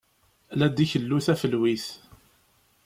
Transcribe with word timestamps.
La 0.57 0.67
d-ikellu 0.69 1.17
tafelwit. 1.25 1.85